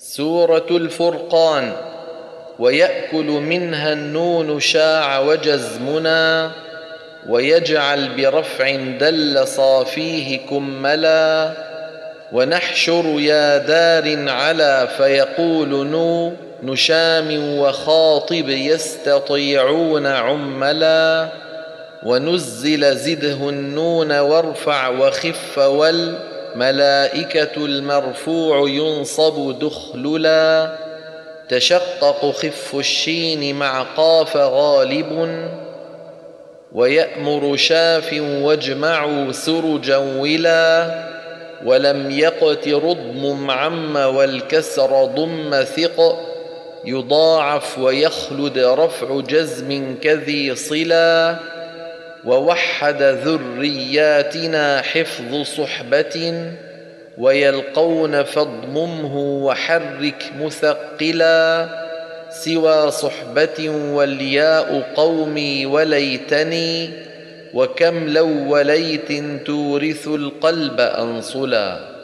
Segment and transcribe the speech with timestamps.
[0.00, 1.72] سورة الفرقان
[2.58, 6.50] ويأكل منها النون شاع وجزمنا
[7.28, 11.52] ويجعل برفع دل صافيه كملا
[12.32, 21.28] ونحشر يا دار على فيقول نو نشام وخاطب يستطيعون عملا
[22.02, 25.58] ونزل زده النون وارفع وخف
[26.58, 30.74] والملائكة المرفوع ينصب دخللا
[31.48, 35.48] تشقق خف الشين مع قاف غالب
[36.72, 41.08] ويأمر شاف واجمعوا سرجا ولا
[41.64, 46.18] ولم يقت رضم عم والكسر ضم ثق
[46.84, 51.36] يضاعف ويخلد رفع جزم كذي صلا.
[52.24, 56.44] ووحد ذرياتنا حفظ صحبة
[57.18, 61.68] ويلقون فاضممه وحرك مثقلا
[62.30, 66.90] سوى صحبة والياء قومي وليتني
[67.54, 69.12] وكم لو وليت
[69.46, 71.97] تورث القلب أنصلا